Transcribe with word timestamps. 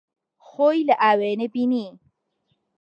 خۆی 0.47 0.79
لە 0.87 0.95
ئاوێنە 1.01 1.47
بینی. 1.53 1.87